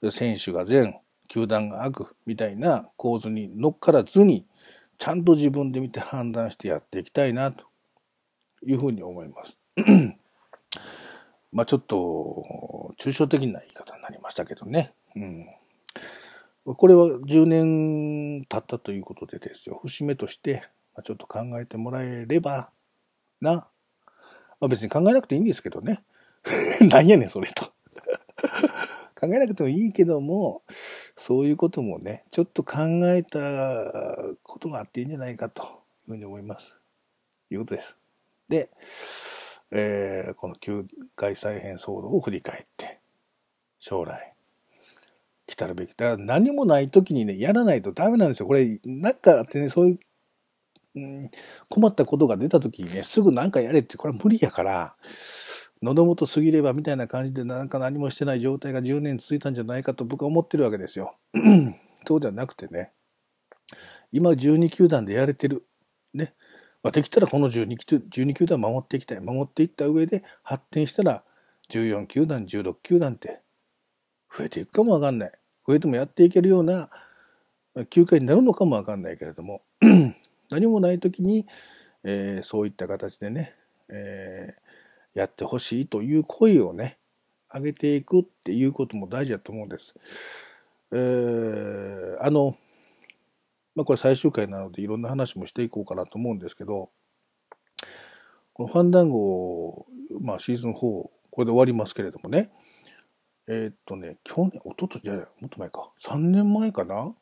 [0.05, 0.99] う選手が善、
[1.29, 4.47] 球団が悪みたいな構図に乗っからずに、
[4.99, 7.65] ちゃんと自分で見て判断してやっていきたいな、と
[8.65, 9.59] いうふうに思います。
[11.57, 14.93] まあちょっと、抽象的な言い方になりましたけどね。
[15.17, 15.47] うん。
[16.67, 19.81] これは10年経ったということでですよ。
[19.83, 22.69] 節目として、ま、ちょっと考えてもらえれば
[23.41, 23.71] な。
[24.61, 26.05] まあ別に考えなくていいんですけどね。
[26.91, 27.73] 何やねん、それと。
[29.19, 30.63] 考えなくてもいいけども、
[31.17, 33.39] そういうこともね、ちょっと考えた
[34.43, 35.69] ことがあっていいんじゃないかという
[36.09, 36.77] ふうに思います。
[37.51, 37.97] いうことです。
[38.51, 38.69] で、
[39.71, 43.01] えー、この旧外再編騒動を振り返って、
[43.79, 44.33] 将来、
[45.47, 45.91] 来たるべき。
[45.91, 48.47] だから何もない時にね、やらないとダメなんですよ。
[48.47, 49.99] これ、なんかあってね、そういう、
[50.97, 51.31] うん、
[51.69, 54.97] 困ったことが出た時にね、すぐなんかやれって、これは無理やから、
[55.83, 61.17] 喉元過ぎればみたいな感じで、なんか何もしてない状態が10年続いたんじゃないかと僕は思ってるわけですよ。
[62.07, 62.93] そうではなくてね、
[64.13, 65.67] 今12球団でやれてる。
[66.15, 66.35] ね。
[66.87, 69.21] まあ、できたらこの12球 ,12 球団守っていきたい。
[69.21, 71.25] 守っていった上で発展したら
[71.69, 73.41] 14球団、16球団って
[74.33, 75.33] 増えていくかもわかんない。
[75.67, 76.89] 増えてもやっていけるような
[77.91, 79.63] 休暇になるのかもわかんないけれども、
[80.49, 81.49] 何もない時に、
[82.05, 83.57] えー、そういった形でね、
[83.89, 86.99] えー、やってほしいという声をね、
[87.53, 89.93] 上げていくっていうことも大事だと思うんです。
[90.93, 92.57] えー、あの、
[93.77, 96.91] まあ、これ最終回なのでいろんな話もしていこうかなと思うんですけど、
[98.55, 99.87] このファンダンゴ、
[100.21, 102.51] まあ、シーズン4、これで終わりますけれどもね、
[103.47, 107.15] えー、っとね、去年、おととじゃもっと前か、3年前かな？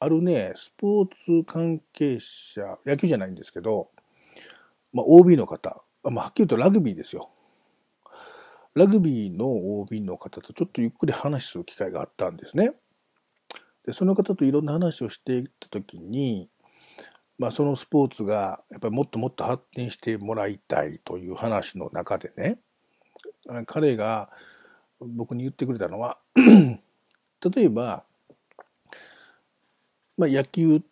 [0.00, 3.90] あるね、スポーツ関係者、野球じゃないんですけど、
[4.92, 7.30] まあ、OB の方、まあ、はっきり言うとラグビーですよ。
[8.74, 12.74] ラグビーの OB の方とちょっとゆっくり話する機会があったんですね。
[13.88, 16.50] でその方といろんな話をしていった時に、
[17.38, 22.58] まあ、そのスポーツがやっぱりもっともっと発展してもらいたいという話の中でね
[23.64, 24.28] 彼が
[25.00, 28.04] 僕に言ってくれたのは 例えば、
[30.18, 30.82] まあ、野球、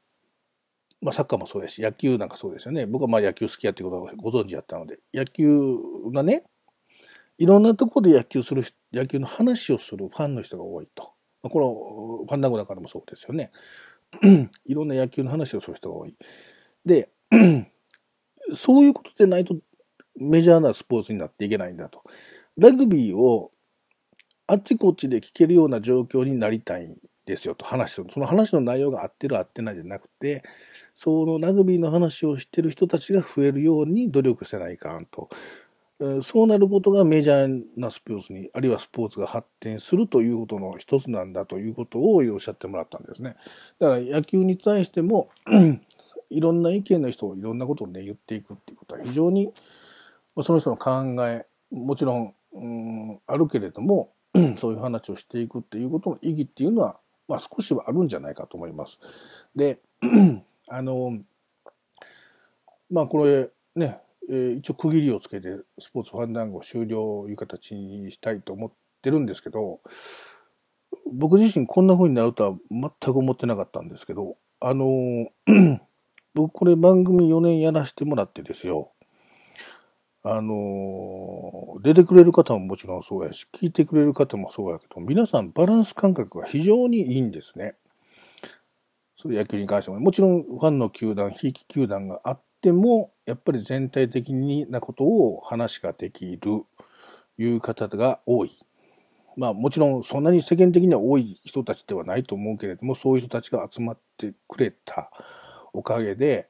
[1.02, 5.76] まあ、サッカーもそうですし野球なんかそうですよね僕はまあ野球好きやってことはご存知だったので野球
[6.14, 6.44] がね
[7.36, 11.15] いろんなところで野球する、野球の話をするファンの人が多いと。
[11.46, 13.50] まこのファンダンゴだからもそうですよね。
[14.66, 16.16] いろんな野球の話をする人が多い。
[16.84, 17.10] で、
[18.54, 19.56] そういうことでないと
[20.18, 22.02] メジャーなスポーツになっていけないんだと。
[22.56, 23.50] ラグビーを
[24.46, 28.02] あっちこっちで聞けるような状況になりたいんですよと話す。
[28.12, 30.42] その話の内容が合ってる合ってないじゃなくて、
[30.94, 35.28] そのラグビーの話をしてる人たちが増えるように努力せないかんと。
[36.22, 43.36] そうなることがメジャーなスポーツに、あるいはスポーツが発展するということの一つなんだということをおっしゃってもらったんですね。
[43.78, 45.30] だから野球に対しても
[46.28, 49.52] いろんな意見の人をいろんなことをね、言っていくっていうことは非常に、
[50.42, 54.12] その人の考え、もちろん、うん、あるけれども、
[54.58, 58.98] そういう話をしていくっていうことの意義っていうのは、まあ少しはあるんじゃないかと思います。
[59.54, 59.78] で、
[60.68, 61.18] あの、
[62.90, 65.48] まあこれね、えー、一応区切りをつけて
[65.78, 68.72] スポーツファンダンゴ終了いう形にしたいと思っ
[69.02, 69.80] てるんですけど、
[71.12, 75.28] 僕自身こんな風になるとは全く思ってなかったんですけど、あの、
[76.34, 78.92] 僕これ番組4年やらせてもらってですよ、
[80.22, 87.76] あの、出てくれる方ももちろんそうやし、聞いてくれる方もそうやけど、皆さんバランス感覚が非常にいいんですね。
[89.22, 94.32] それ野球に関しても、もちろんファンの球団、ひいき球団があっても、やっぱり全体的
[94.68, 96.64] なことを話ができる
[97.38, 98.58] いう方が多い。
[99.36, 105.10] まあもちろんそんなに世間的には多い人たちではないと思うけれども、そういう人たちが集まってくれた
[105.72, 106.48] おかげで、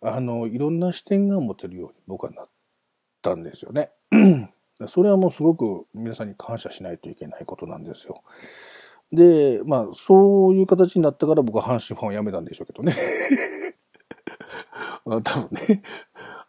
[0.00, 2.48] あの、いろんな視点が持てるように僕はなっ
[3.22, 3.90] たんですよね。
[4.88, 8.22] それはもうすごく皆さんに感謝しないといけないことなんですよ。
[9.12, 12.94] で、まあ、そういう形になったから僕は阪神ファンを辞めたんでしょうけどね。
[15.06, 15.82] 多分ね、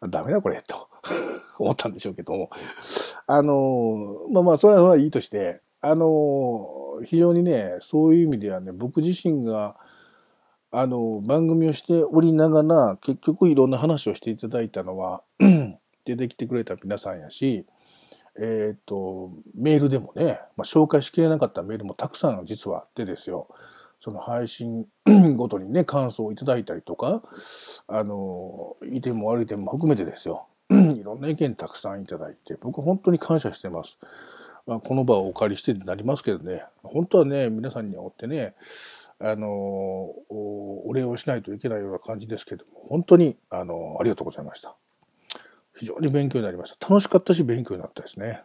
[0.09, 0.89] ダメだこれ、と
[1.59, 2.49] 思ったんでしょうけども。
[3.27, 9.75] あの、まあまあ、それはいいとして、あの、非常にね、そういう意味ではね、僕自身が、
[10.71, 15.21] あの、番組をしておりながら、結局いろんな話をしていただいたのは、
[16.05, 17.65] 出てきてくれた皆さんやし、
[18.39, 23.47] えっ、ー、と、メールでもね、まあ、紹介しきれなかったメールもたくさん実はあってですよ。
[24.01, 24.85] その配信
[25.35, 27.23] ごとにね、感想をいただいたりとか、
[27.87, 30.47] あの、いい点も悪い点も含めてですよ。
[30.69, 33.97] いろんな意見たくさんいただいて、僕本当に感謝してます。
[34.65, 38.53] まあ、この場をお借りしてになりますけどね、本当はね、皆さんに会ってね、
[39.19, 44.75] あの、お礼をしないといけないような感じですけども、本当に、あの、ありがとうございました。
[45.77, 46.87] 非常に勉強になりました。
[46.87, 48.41] 楽しかったし、勉強になったですね。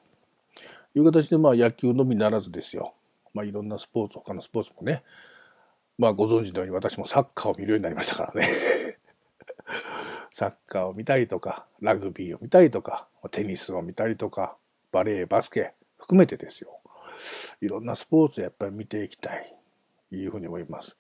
[0.95, 2.95] いう形で、まあ、野球のみならずですよ。
[3.35, 5.03] まあ、いろんなスポーツ、他のスポーツもね、
[5.99, 8.97] まあ、ご存知のように私もサッカーを見るようになりましたからね。
[10.33, 14.57] サッカーを見たりとか、ラグビーを見たりとか、テニスを見たりとか、
[14.91, 16.81] バレー、バスケ含めてですよ。
[17.61, 19.55] いろんなスポーツをやっぱり見ていきたい、
[20.11, 20.97] いうふうに思います。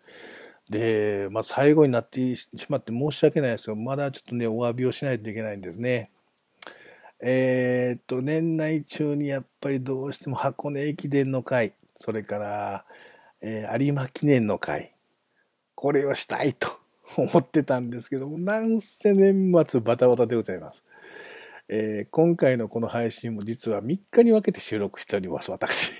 [0.68, 6.10] で、まあ、最後になってしまって申し訳ないですけど、まだちょっとね、お詫びをしないといけないんですね。
[7.20, 12.84] えー、っと、年内中にやっぱりどうしても箱根駅伝の会、それから、
[13.44, 14.94] えー、有馬記念の会、
[15.74, 16.68] これをしたいと
[17.18, 20.84] 思ってたんですけども、なんせ年末バタバタでございます。
[21.68, 25.92] えー、今回のこの配信も実は3日に分けて収録しております、私。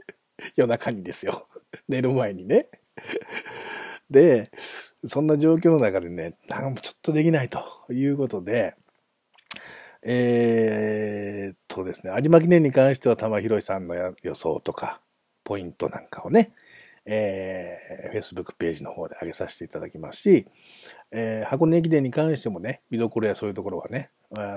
[0.56, 1.48] 夜中にですよ。
[1.88, 2.68] 寝る前にね。
[4.10, 4.50] で、
[5.06, 8.74] そんな状況の中でね、なんかちょっとできないということで、
[10.02, 15.00] えー、っとですね、有馬記念に関しては玉広さんの予想とか、
[15.44, 16.52] ポイントなんかをね、
[17.06, 20.46] えー、Facebook ページの方で上げさせていただきますし、
[21.10, 24.10] えー、箱根駅伝に関してもね、見どころやそういうところはね、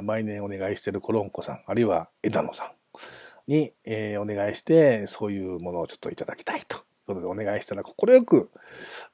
[0.04, 2.72] 毎年お願いしているコロンコさん、あるいは枝野さん
[3.48, 8.52] に、えー、お願いして、そういうものをちょっといただきたいということでお願いしたら、快く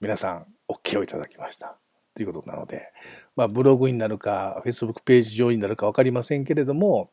[0.02, 1.78] 皆さん OK をいただきました。
[2.16, 2.92] ということなので、
[3.38, 7.12] まあ、ブログになるか、Facebook ページ上になるかわかりませんけれども、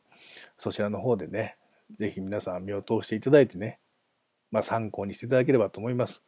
[0.57, 1.55] そちらの方でね、
[1.93, 3.79] ぜひ皆さん目を通していただいてね、
[4.51, 6.23] まあ、参考にしていただければと思います。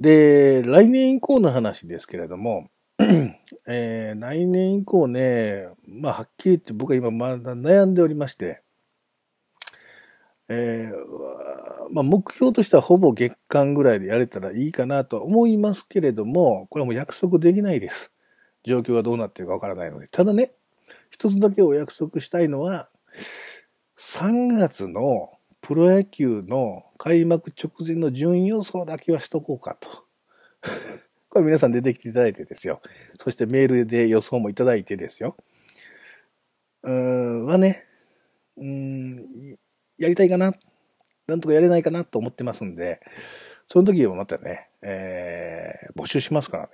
[0.00, 2.68] で、来年以降の話ですけれども、
[3.66, 8.62] えー、来年以降ね、まあ、はっきり言って僕は今まだ悩んでおりまして、
[10.48, 18.10] えー、まあ、目標としてはほぼ月間ぐらいでやれたらいいかなと思いますけれども、これはもう約束できないです。
[18.64, 20.08] 状況がどうなってるかわからないので。
[20.08, 20.52] ただね、
[21.10, 22.88] 一つだけお約束したいのは、
[23.98, 25.30] 3月の
[25.62, 29.88] プロ野球の開幕直前の順位予想だけはしとこうかと。
[31.30, 32.82] これ皆さん出てきていただいてですよ。
[33.18, 35.36] そしてメールで予想もいただいてですよ。
[36.82, 37.86] うーん、はね、
[38.56, 39.56] うん、
[39.98, 40.52] やりたいかな、
[41.28, 43.00] なんとかやれないかなと思ってますんで、
[43.68, 46.70] その時はまたね、えー、募集しますからね。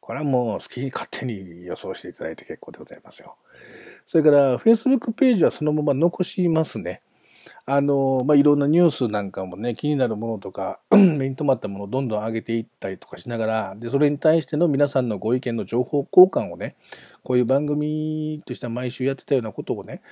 [0.00, 3.36] これはもう好きに勝手に予想していただいて結構でございますよ。
[4.06, 7.00] それから、Facebook ページはそのまま残しますね。
[7.64, 16.76] あの、まあ、いろんなニュースなんかもね、気になるものとか、 目に留まったものをどんどん上げていったりとかしながら、で、それに対しての皆さんのご意見の情報交換をね、
[17.22, 20.02] こういう番組としては毎週やってたようなことをね、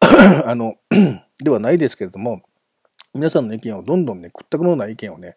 [0.00, 0.76] あの、
[1.40, 2.42] ではないですけれども、
[3.14, 5.36] 皆さんの意見をどんどんね、屈託のような意見をね、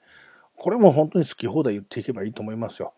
[0.56, 2.94] これも本当に好き放題言っていけばいいと思いますよ。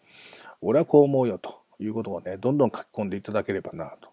[0.61, 4.09] 俺はこう思うよということをね、どんどん書き込んでいただければなと。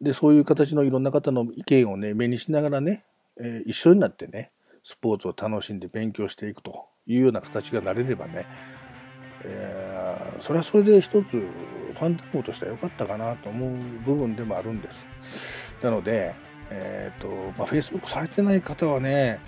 [0.00, 3.04] で、そういう形のいろんな方の意見をね、目にしながらね、
[3.40, 4.52] えー、一緒になってね、
[4.84, 8.46] スポーツを楽しんで勉強していくというような形がなれればね、
[9.44, 15.06] えー、それはそれで一つファンダムとしては良かったかなと思う部分でもあるんです。
[15.82, 16.34] なので、
[16.70, 17.28] えっ、ー、と、
[17.58, 19.40] まあ、Facebook されてない方はね、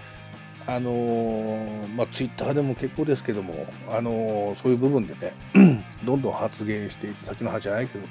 [0.66, 5.32] あのー、まあ、ツイッターでも結構ですけども、あのー、そういう部分でね、
[6.04, 8.06] どんどん発言していって、先の話じゃないけど、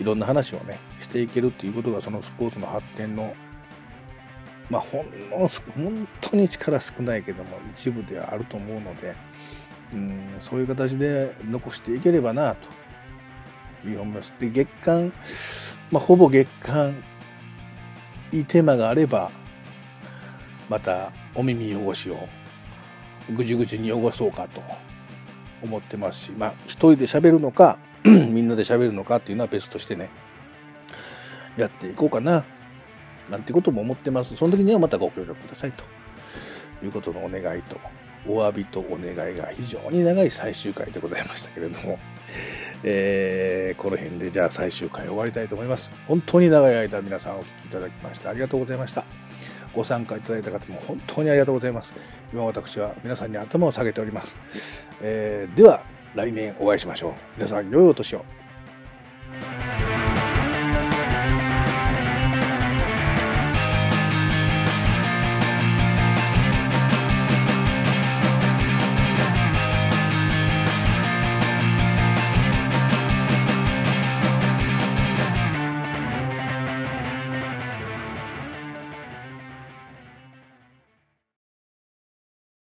[0.00, 3.34] いろんな話をね、していけるっていうことが、そのスポーツの発展の
[4.70, 9.14] まあ、ほんの、本当に力少ないけども、一部ではあると思うので、
[9.92, 12.54] うん、そういう形で残していければな、
[13.82, 14.34] という思います。
[14.38, 15.12] で、月間、
[15.90, 16.94] まあ、ほぼ月間、
[18.30, 19.30] いいテーマがあれば、
[20.68, 22.28] また、お耳汚しを、
[23.34, 24.62] ぐじゅぐじゅに汚そうかと
[25.62, 30.10] 思ってますし、まあ、一人で喋るのか、 みんなで喋るのかっていうのは別としてね、
[31.56, 32.44] やっていこうかな。
[33.30, 34.36] なんてことも思ってます。
[34.36, 35.84] その時にはまたご協力くださいと
[36.84, 37.78] いうことのお願いと、
[38.26, 41.98] お詫びとお願いが非常に長い最終回でございましたけれども、
[42.84, 45.90] えー、この辺でじゃあ最終回終わりたいと思います。
[46.06, 49.04] 本当に長い間皆さんお聞きいただきましてありがとうございました。
[49.74, 51.92] ご参加いただいた方も本当にありがとうございます。
[52.32, 54.36] 今私は皆さんに頭を下げております。
[55.00, 55.82] えー、では
[56.14, 57.12] 来年お会いしましょう。
[57.36, 58.24] 皆さん良いお年を。